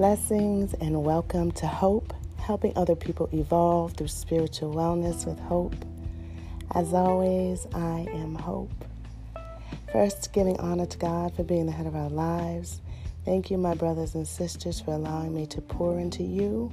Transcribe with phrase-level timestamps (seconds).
[0.00, 5.74] Blessings and welcome to Hope, helping other people evolve through spiritual wellness with hope.
[6.74, 8.72] As always, I am Hope.
[9.92, 12.80] First, giving honor to God for being the head of our lives.
[13.26, 16.72] Thank you, my brothers and sisters, for allowing me to pour into you.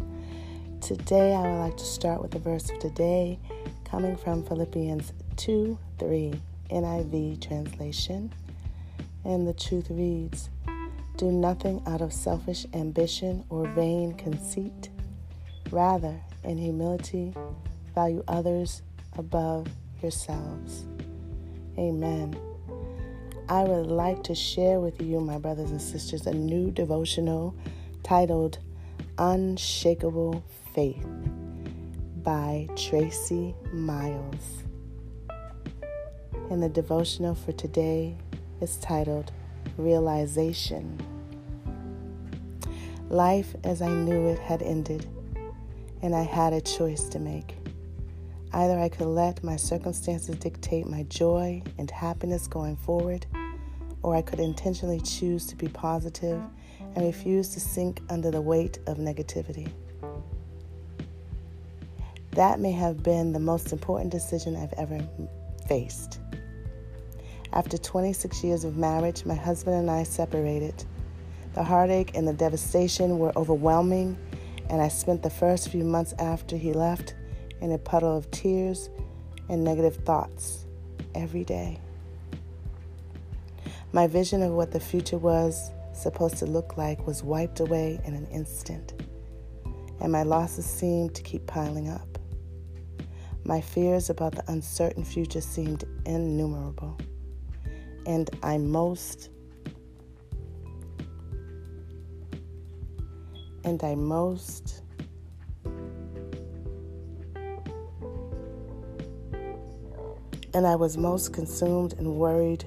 [0.79, 3.39] Today, I would like to start with the verse of today
[3.83, 6.33] coming from Philippians 2 3,
[6.71, 8.31] NIV translation.
[9.25, 10.49] And the truth reads,
[11.17, 14.89] do nothing out of selfish ambition or vain conceit.
[15.71, 17.33] Rather, in humility,
[17.93, 18.83] value others
[19.17, 19.67] above
[20.01, 20.85] yourselves.
[21.77, 22.37] Amen.
[23.49, 27.55] I would like to share with you, my brothers and sisters, a new devotional
[28.03, 28.59] titled
[29.17, 31.05] Unshakable Faith
[32.23, 34.63] by Tracie Miles.
[36.51, 38.15] And the devotional for today
[38.61, 39.31] is titled
[39.77, 41.16] Realization.
[43.09, 45.07] Life as I knew it had ended,
[46.01, 47.55] and I had a choice to make.
[48.51, 53.25] Either I could let my circumstances dictate my joy and happiness going forward,
[54.03, 56.41] or I could intentionally choose to be positive
[56.95, 59.69] and refuse to sink under the weight of negativity.
[62.31, 64.99] That may have been the most important decision I've ever
[65.65, 66.19] faced.
[67.53, 70.83] After 26 years of marriage, my husband and I separated.
[71.57, 74.15] The heartache and the devastation were overwhelming,
[74.69, 77.15] and I spent the first few months after he left
[77.61, 78.91] in a puddle of tears
[79.49, 80.67] and negative thoughts
[81.15, 81.79] every day.
[83.91, 88.13] My vision of what the future was supposed to look like was wiped away in
[88.13, 88.93] an instant,
[89.99, 92.19] and my losses seemed to keep piling up.
[93.45, 96.99] My fears about the uncertain future seemed innumerable,
[98.05, 99.31] and I most
[103.67, 104.81] and I most
[110.53, 112.63] and I was most consumed and worried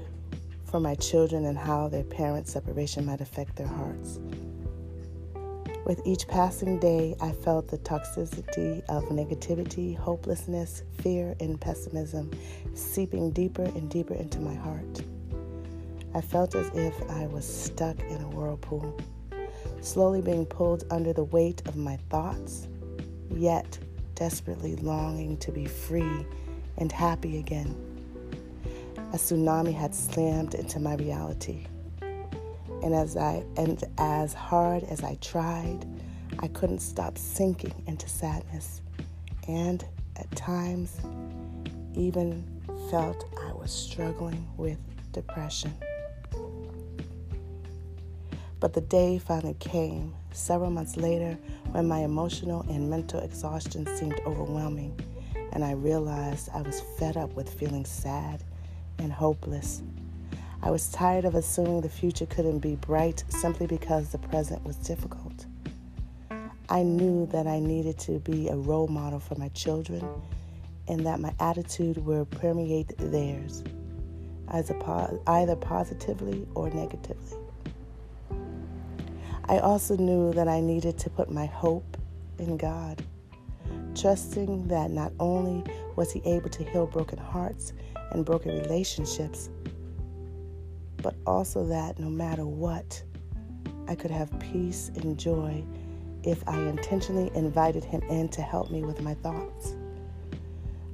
[0.64, 4.20] for my children and how their parents' separation might affect their hearts.
[5.86, 12.30] With each passing day, I felt the toxicity of negativity, hopelessness, fear, and pessimism
[12.74, 15.02] seeping deeper and deeper into my heart.
[16.14, 18.96] I felt as if I was stuck in a whirlpool
[19.80, 22.68] slowly being pulled under the weight of my thoughts,
[23.30, 23.78] yet
[24.14, 26.26] desperately longing to be free
[26.76, 27.74] and happy again.
[29.12, 31.66] A tsunami had slammed into my reality.
[32.82, 35.86] And as I and as hard as I tried,
[36.38, 38.80] I couldn't stop sinking into sadness
[39.48, 39.84] and
[40.16, 41.00] at times
[41.94, 42.44] even
[42.90, 44.78] felt I was struggling with
[45.12, 45.74] depression.
[48.60, 51.38] But the day finally came, several months later,
[51.70, 55.00] when my emotional and mental exhaustion seemed overwhelming,
[55.52, 58.44] and I realized I was fed up with feeling sad
[58.98, 59.82] and hopeless.
[60.62, 64.76] I was tired of assuming the future couldn't be bright simply because the present was
[64.76, 65.46] difficult.
[66.68, 70.06] I knew that I needed to be a role model for my children
[70.86, 73.64] and that my attitude would permeate theirs,
[74.52, 77.38] either positively or negatively.
[79.50, 81.96] I also knew that I needed to put my hope
[82.38, 83.02] in God,
[83.96, 85.64] trusting that not only
[85.96, 87.72] was He able to heal broken hearts
[88.12, 89.50] and broken relationships,
[90.98, 93.02] but also that no matter what,
[93.88, 95.64] I could have peace and joy
[96.22, 99.74] if I intentionally invited Him in to help me with my thoughts.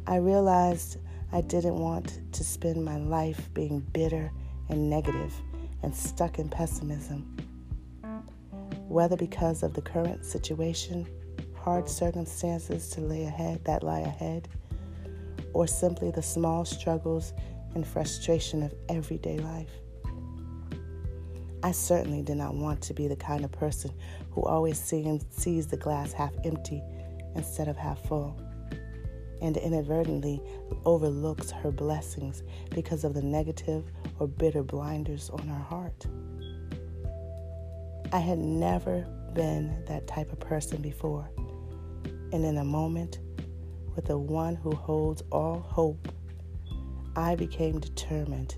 [0.06, 0.96] I realized
[1.30, 4.32] I didn't want to spend my life being bitter
[4.70, 5.34] and negative
[5.82, 7.36] and stuck in pessimism
[8.88, 11.06] whether because of the current situation,
[11.54, 14.48] hard circumstances to lay ahead that lie ahead,
[15.52, 17.32] or simply the small struggles
[17.74, 19.70] and frustration of everyday life.
[21.62, 23.90] I certainly did not want to be the kind of person
[24.30, 26.82] who always sees the glass half empty
[27.34, 28.38] instead of half full,
[29.42, 30.40] and inadvertently
[30.84, 33.84] overlooks her blessings because of the negative
[34.20, 36.06] or bitter blinders on her heart.
[38.12, 41.28] I had never been that type of person before.
[42.32, 43.18] And in a moment,
[43.96, 46.08] with the one who holds all hope,
[47.16, 48.54] I became determined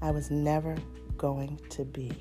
[0.00, 0.76] I was never
[1.16, 2.12] going to be.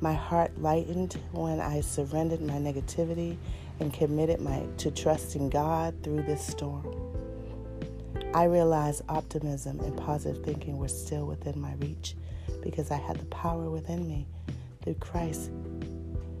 [0.00, 3.38] My heart lightened when I surrendered my negativity
[3.80, 6.94] and committed my, to trusting God through this storm.
[8.34, 12.16] I realized optimism and positive thinking were still within my reach
[12.62, 14.26] because I had the power within me
[14.86, 15.50] through Christ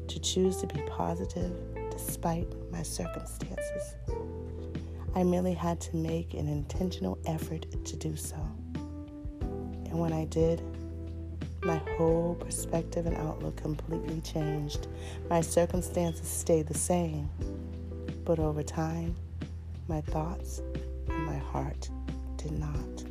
[0.06, 1.52] to choose to be positive
[1.90, 3.96] despite my circumstances.
[5.16, 8.36] I merely had to make an intentional effort to do so.
[8.70, 10.62] And when I did,
[11.64, 14.86] my whole perspective and outlook completely changed.
[15.28, 17.28] My circumstances stayed the same,
[18.24, 19.16] but over time,
[19.88, 20.62] my thoughts
[21.08, 21.90] and my heart
[22.36, 23.04] did not.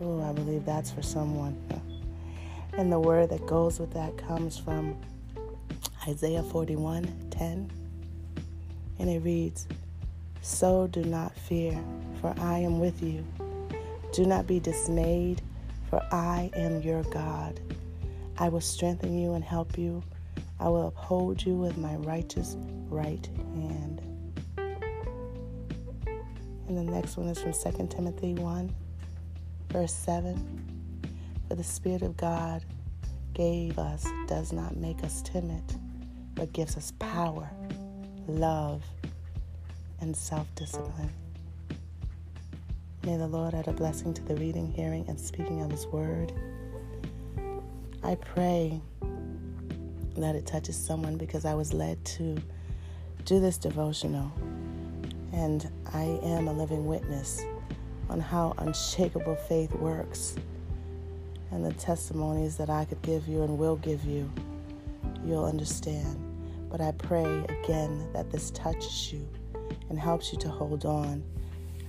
[0.00, 1.58] Oh, I believe that's for someone.
[2.78, 4.96] And the word that goes with that comes from
[6.06, 7.72] Isaiah 41 10.
[9.00, 9.66] And it reads,
[10.42, 11.76] So do not fear,
[12.20, 13.26] for I am with you.
[14.12, 15.42] Do not be dismayed,
[15.90, 17.58] for I am your God.
[18.38, 20.00] I will strengthen you and help you.
[20.60, 22.56] I will uphold you with my righteous
[22.88, 24.02] right hand.
[26.68, 28.72] And the next one is from 2 Timothy 1,
[29.72, 30.77] verse 7.
[31.48, 32.62] For the Spirit of God
[33.32, 35.64] gave us does not make us timid,
[36.34, 37.48] but gives us power,
[38.26, 38.84] love,
[40.02, 41.10] and self discipline.
[43.02, 46.34] May the Lord add a blessing to the reading, hearing, and speaking of His Word.
[48.02, 48.78] I pray
[50.18, 52.36] that it touches someone because I was led to
[53.24, 54.30] do this devotional,
[55.32, 57.42] and I am a living witness
[58.10, 60.36] on how unshakable faith works
[61.50, 64.30] and the testimonies that I could give you and will give you,
[65.24, 66.24] you'll understand.
[66.70, 69.26] But I pray again that this touches you
[69.88, 71.24] and helps you to hold on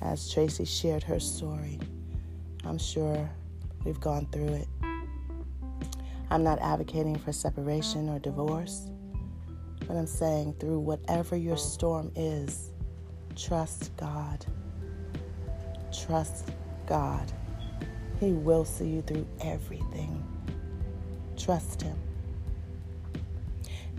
[0.02, 1.80] as Tracie shared her story.
[2.64, 3.30] I'm sure
[3.84, 4.68] we've gone through it.
[6.32, 8.90] I'm not advocating for separation or divorce,
[9.88, 12.70] but I'm saying through whatever your storm is,
[13.36, 14.46] trust God.
[15.92, 16.52] Trust
[16.86, 17.32] God.
[18.20, 20.24] He will see you through everything.
[21.38, 21.98] Trust Him.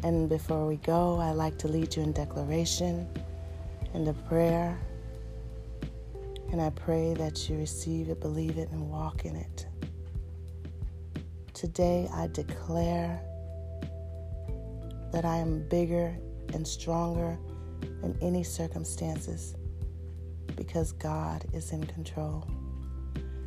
[0.03, 3.09] And before we go, I like to lead you in declaration
[3.95, 4.79] and a prayer.
[6.53, 9.67] And I pray that you receive it, believe it, and walk in it.
[11.55, 13.21] Today, I declare
[15.13, 16.17] that I am bigger
[16.55, 17.39] and stronger
[18.01, 19.55] than any circumstances
[20.57, 22.47] because God is in control.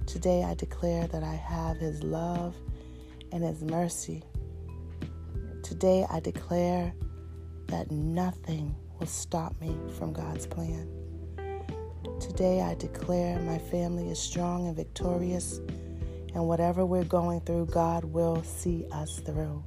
[0.05, 2.55] Today I declare that I have His love
[3.31, 4.23] and His mercy.
[5.63, 6.93] Today I declare
[7.67, 10.87] that nothing will stop me from God's plan.
[12.19, 15.59] Today I declare my family is strong and victorious,
[16.35, 19.63] and whatever we're going through, God will see us through.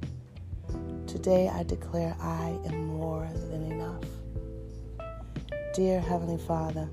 [1.07, 4.03] Today I declare I am more than enough.
[5.73, 6.87] Dear Heavenly Father,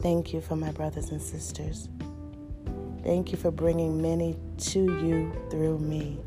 [0.00, 1.88] Thank you for my brothers and sisters.
[3.02, 6.20] Thank you for bringing many to you through me.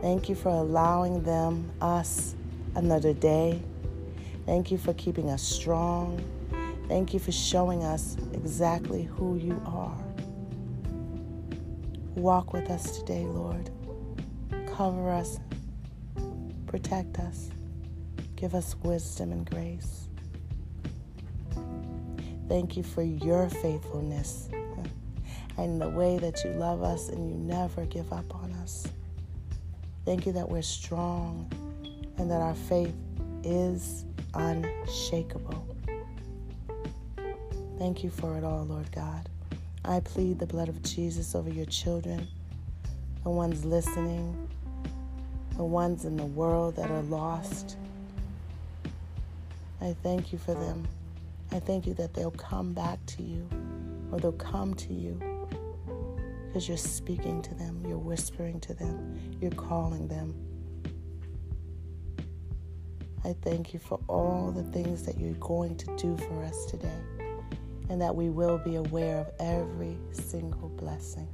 [0.00, 2.34] Thank you for allowing them, us,
[2.74, 3.60] another day.
[4.46, 6.22] Thank you for keeping us strong.
[6.88, 9.98] Thank you for showing us exactly who you are.
[12.14, 13.68] Walk with us today, Lord.
[14.74, 15.38] Cover us,
[16.66, 17.50] protect us,
[18.36, 20.08] give us wisdom and grace.
[22.48, 24.48] Thank you for your faithfulness
[25.58, 28.86] and the way that you love us and you never give up on us.
[30.04, 31.50] Thank you that we're strong
[32.18, 32.94] and that our faith
[33.42, 35.66] is unshakable.
[37.78, 39.28] Thank you for it all, Lord God.
[39.84, 42.26] I plead the blood of Jesus over your children,
[43.22, 44.48] the ones listening,
[45.56, 47.76] the ones in the world that are lost.
[49.80, 50.86] I thank you for them.
[51.56, 53.48] I thank you that they'll come back to you
[54.12, 55.18] or they'll come to you
[56.46, 60.34] because you're speaking to them, you're whispering to them, you're calling them.
[63.24, 67.00] I thank you for all the things that you're going to do for us today
[67.88, 71.28] and that we will be aware of every single blessing.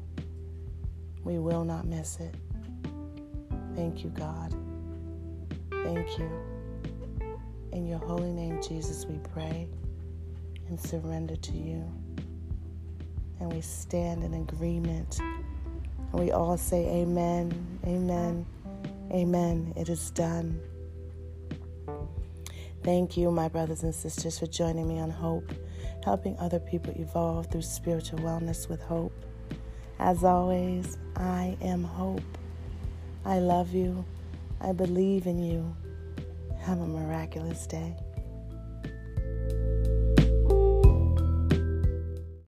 [1.24, 2.36] We will not miss it.
[3.74, 4.54] Thank you, God.
[5.82, 6.30] Thank you.
[7.72, 9.68] In your holy name, Jesus, we pray
[10.68, 11.84] and surrender to you.
[13.40, 15.18] And we stand in agreement.
[15.20, 18.46] And we all say, Amen, Amen,
[19.10, 19.72] Amen.
[19.76, 20.60] It is done.
[22.82, 25.52] Thank you, my brothers and sisters, for joining me on Hope,
[26.04, 29.12] helping other people evolve through spiritual wellness with hope.
[30.00, 32.38] As always, I am Hope.
[33.24, 34.04] I love you.
[34.60, 35.76] I believe in you.
[36.58, 37.96] Have a miraculous day.